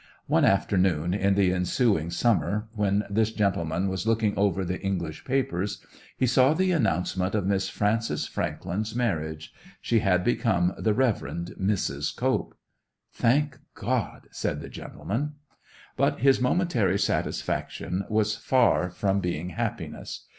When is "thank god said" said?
13.13-14.59